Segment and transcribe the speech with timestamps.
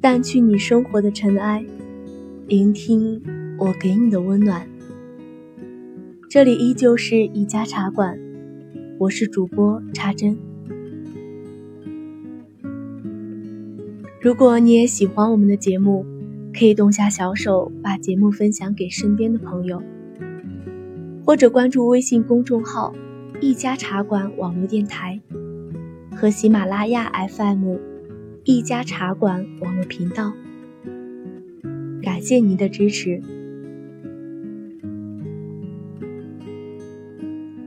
[0.00, 1.62] 淡去你生活的尘埃，
[2.46, 3.20] 聆听
[3.58, 4.66] 我给你的温暖。
[6.26, 8.18] 这里依旧是一家茶馆，
[8.98, 10.38] 我是主播茶真。
[14.22, 16.06] 如果你也喜欢我们的节目，
[16.58, 19.82] 可以动下小手把节目分享给身边的朋友，
[21.26, 22.94] 或者关注微信公众号
[23.42, 25.20] “一家茶馆网络电台”
[26.16, 27.89] 和喜马拉雅 FM。
[28.44, 30.32] 一家茶馆网络频道，
[32.02, 33.20] 感谢您的支持。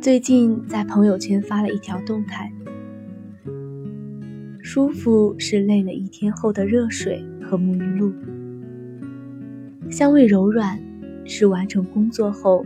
[0.00, 2.52] 最近在朋友圈发了一条动态：
[4.62, 8.12] 舒服是累了一天后的热水和沐浴露，
[9.90, 10.80] 香味柔软
[11.24, 12.64] 是完成工作后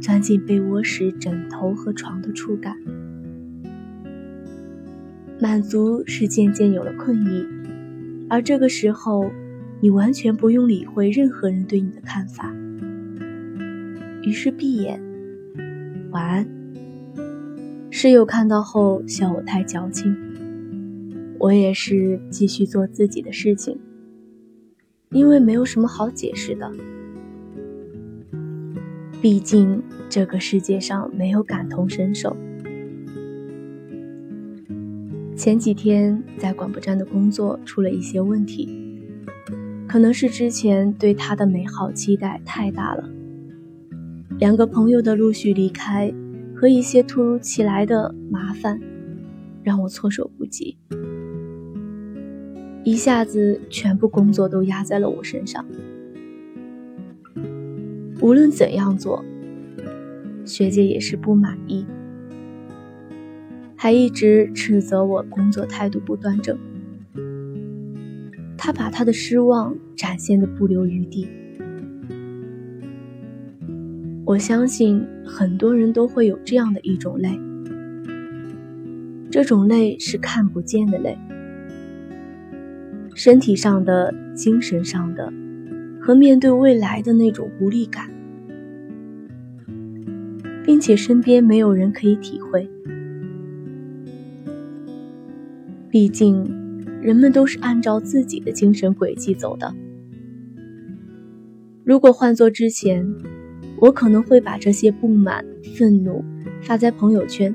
[0.00, 2.76] 钻进被窝时枕头和床的触感。
[5.40, 7.46] 满足是渐渐有了困意，
[8.28, 9.30] 而这个时候，
[9.80, 12.52] 你完全不用理会任何人对你的看法。
[14.22, 15.00] 于是闭眼，
[16.10, 16.48] 晚安。
[17.88, 20.16] 室友看到后笑我太矫情，
[21.38, 23.78] 我也是继续做自己的事情，
[25.10, 26.68] 因为没有什么好解释的。
[29.22, 32.36] 毕竟这个世界上没有感同身受。
[35.38, 38.68] 前几天在广播站的工作出了一些问题，
[39.86, 43.08] 可能是之前对他的美好期待太大了。
[44.40, 46.12] 两个朋友的陆续离开
[46.56, 48.80] 和一些突如其来的麻烦，
[49.62, 50.76] 让我措手不及，
[52.82, 55.64] 一下子全部工作都压在了我身上。
[58.20, 59.24] 无论怎样做，
[60.44, 61.86] 学姐也是不满意。
[63.80, 66.58] 还一直斥责我工作态度不端正，
[68.56, 71.28] 他把他的失望展现的不留余地。
[74.24, 77.40] 我相信很多人都会有这样的一种累，
[79.30, 81.16] 这种累是看不见的累，
[83.14, 85.32] 身体上的、精神上的，
[86.00, 88.10] 和面对未来的那种无力感，
[90.64, 92.68] 并且身边没有人可以体会。
[95.90, 96.44] 毕竟，
[97.00, 99.74] 人们都是按照自己的精神轨迹走的。
[101.82, 103.06] 如果换做之前，
[103.80, 105.44] 我可能会把这些不满、
[105.74, 106.22] 愤怒
[106.60, 107.54] 发在朋友圈，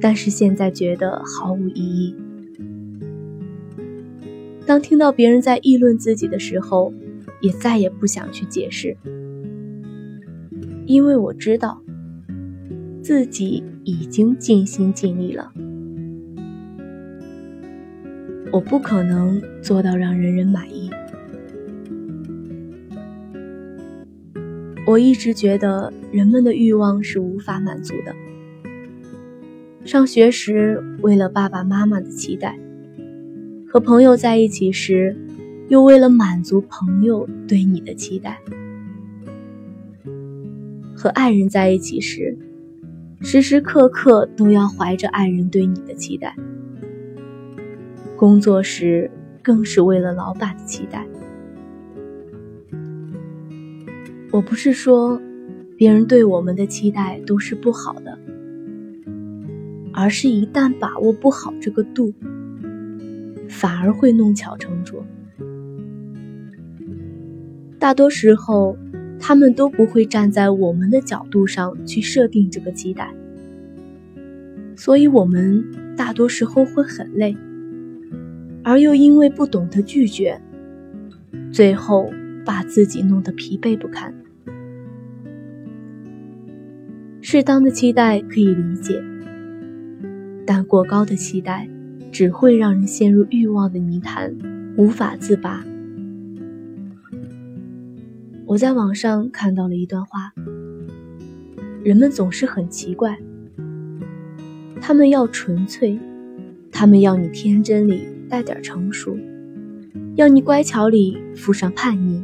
[0.00, 2.14] 但是现在觉得毫无意义。
[4.66, 6.92] 当听到别人在议论自己的时候，
[7.40, 8.96] 也再也不想去解释，
[10.84, 11.80] 因为我知道
[13.00, 15.52] 自己已经尽心尽力了。
[18.56, 20.90] 我不可能做到让人人满意。
[24.86, 28.14] 我一直觉得人们的欲望是无法满足的。
[29.84, 32.58] 上学时为了爸爸妈妈的期待，
[33.68, 35.14] 和朋友在一起时，
[35.68, 38.40] 又为了满足朋友对你的期待，
[40.96, 42.38] 和爱人在一起时，
[43.20, 46.34] 时时刻刻都要怀着爱人对你的期待。
[48.16, 49.10] 工作时
[49.42, 51.06] 更是为了老板的期待。
[54.32, 55.20] 我不是说
[55.76, 58.18] 别人对我们的期待都是不好的，
[59.92, 62.14] 而是一旦把握不好这个度，
[63.48, 65.04] 反而会弄巧成拙。
[67.78, 68.76] 大多时候，
[69.20, 73.14] 他们都不会站在我们的角度上去设定这个期待，
[74.74, 75.64] 所以我们
[75.96, 77.36] 大多时候会很累。
[78.68, 80.40] 而又因为不懂得拒绝，
[81.52, 82.12] 最后
[82.44, 84.12] 把自己弄得疲惫不堪。
[87.20, 89.00] 适当的期待可以理解，
[90.44, 91.68] 但过高的期待
[92.10, 94.36] 只会让人陷入欲望的泥潭，
[94.76, 95.64] 无法自拔。
[98.46, 100.32] 我在网上看到了一段话：
[101.84, 103.16] 人们总是很奇怪，
[104.80, 105.96] 他们要纯粹，
[106.72, 108.15] 他们要你天真里。
[108.28, 109.16] 带点成熟，
[110.14, 112.22] 要你乖巧里附上叛逆，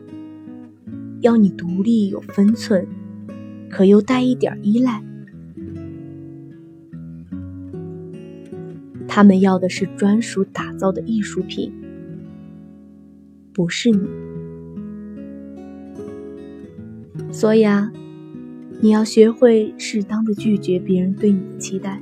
[1.21, 2.87] 要你独立有分寸，
[3.71, 5.03] 可又带一点依赖。
[9.07, 11.73] 他们要的是专属打造的艺术品，
[13.53, 14.09] 不是你。
[17.31, 17.93] 所以啊，
[18.81, 22.01] 你要学会适当的拒绝别人对你的期待，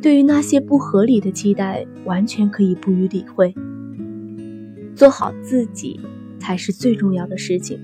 [0.00, 3.54] 对于那些不合理的期待，完全可以不予理会。
[4.94, 6.00] 做好自己
[6.38, 7.78] 才是最重要的事情。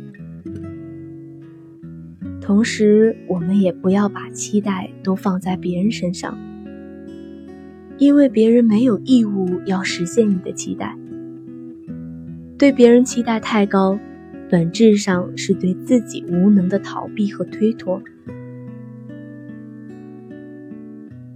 [2.41, 6.38] 同时，我们也不要把期待都放在别人身上，
[7.99, 10.97] 因为别人没有义务要实现你的期待。
[12.59, 13.99] 对别人期待太高，
[14.49, 18.00] 本质上是对自己无能的逃避和推脱。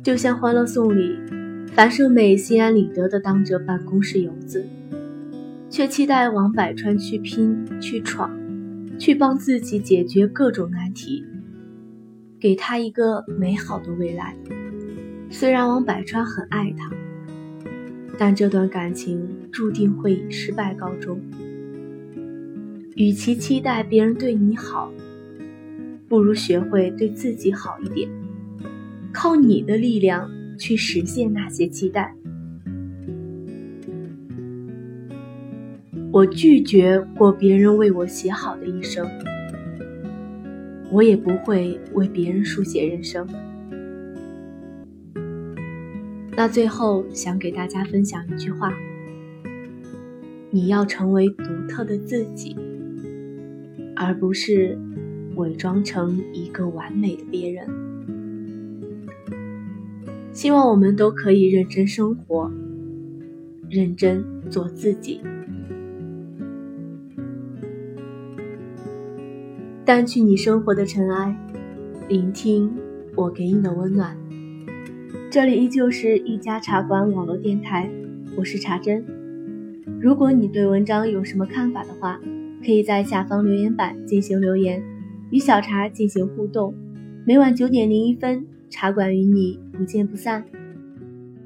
[0.06, 1.18] 就像《欢乐颂》里，
[1.74, 4.64] 樊胜美心安理得地当着办公室游子，
[5.68, 8.30] 却期待王百川去拼、去闯、
[9.00, 11.24] 去帮自己解决各种难题，
[12.38, 14.36] 给他一个美好的未来。
[15.28, 16.88] 虽然王百川很爱他，
[18.16, 21.20] 但这段感情注定会以失败告终。
[22.94, 24.92] 与其期待别人对你好，
[26.08, 28.08] 不如学会对自己好一点。
[29.16, 32.14] 靠你的力量去实现那些期待。
[36.12, 39.08] 我拒绝过别人为我写好的一生，
[40.92, 43.26] 我也不会为别人书写人生。
[46.36, 48.70] 那最后想给大家分享一句话：
[50.50, 52.54] 你要成为独特的自己，
[53.96, 54.78] 而不是
[55.36, 57.85] 伪装成一个完美的别人。
[60.36, 62.52] 希望我们都可以认真生活，
[63.70, 65.22] 认真做自己，
[69.86, 71.34] 掸去你生活的尘埃，
[72.06, 72.70] 聆听
[73.14, 74.14] 我给你的温暖。
[75.30, 77.90] 这里依旧是一家茶馆网络电台，
[78.36, 79.02] 我是茶真。
[79.98, 82.20] 如果你对文章有什么看法的话，
[82.62, 84.82] 可以在下方留言板进行留言，
[85.30, 86.74] 与小茶进行互动。
[87.24, 88.46] 每晚九点零一分。
[88.68, 90.44] 茶馆与你不见不散，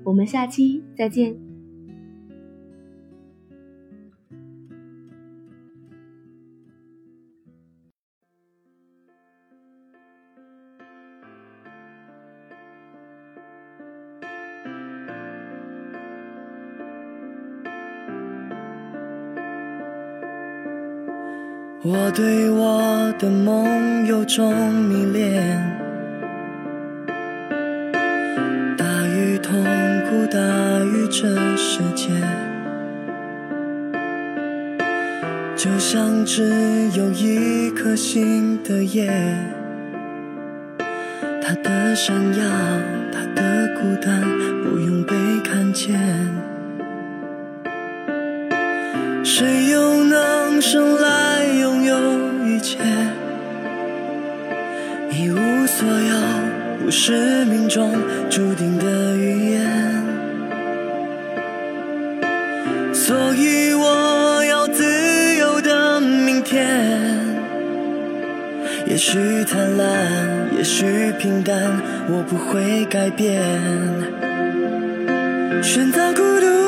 [0.04, 1.36] 我们下期再见。
[21.82, 24.52] 我对我的梦有种
[24.84, 25.89] 迷恋。
[30.30, 30.38] 大
[30.84, 32.08] 于这世界，
[35.56, 39.10] 就像只有一颗星的夜，
[41.42, 42.44] 它的闪耀，
[43.10, 44.22] 它的孤单，
[44.62, 45.98] 不用被看见。
[49.24, 51.96] 谁又能生来拥有
[52.46, 52.78] 一切，
[55.10, 57.92] 一无所有，不是命中
[58.30, 59.99] 注定的预言。
[63.10, 66.64] 所以我要自由的明天，
[68.86, 73.42] 也许灿烂，也许平淡，我不会改变，
[75.60, 76.59] 选择孤独。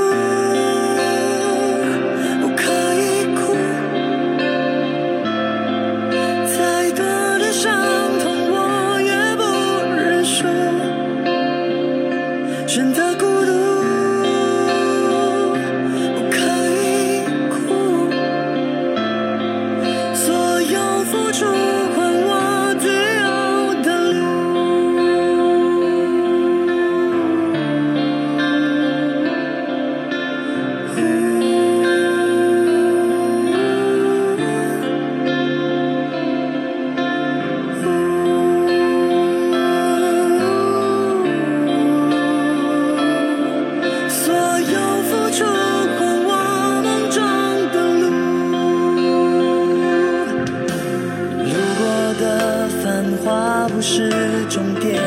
[53.74, 54.10] 不是
[54.50, 55.00] 终点。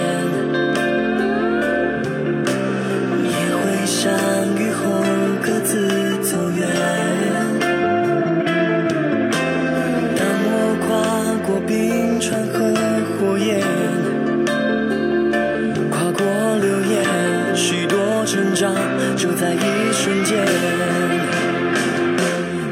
[3.23, 4.11] 也会像
[4.57, 4.81] 雨后
[5.41, 5.87] 各自
[6.23, 6.67] 走远。
[10.17, 10.49] 当我
[10.87, 10.87] 跨
[11.45, 12.57] 过冰川和
[13.19, 13.61] 火焰，
[15.91, 16.25] 跨过
[16.59, 17.05] 流言，
[17.55, 18.73] 许多成长
[19.15, 20.43] 就在一瞬间。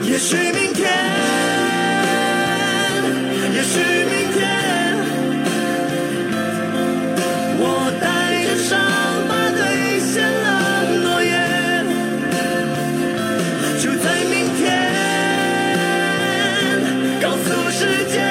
[0.02, 0.92] 也许明天，
[3.54, 4.23] 也许明。
[7.65, 7.67] 我
[8.01, 8.72] 带着伤
[9.29, 9.62] 疤兑
[10.00, 10.46] 现了
[11.01, 11.34] 诺言
[13.82, 14.62] 就在明天
[17.22, 17.79] 告诉世
[18.12, 18.23] 界